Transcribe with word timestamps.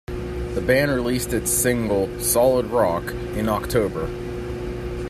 The 0.55 0.63
band 0.65 0.89
released 0.89 1.31
its 1.31 1.51
single 1.51 2.07
"Solid 2.19 2.65
Rock" 2.65 3.03
in 3.35 3.47
October. 3.47 4.07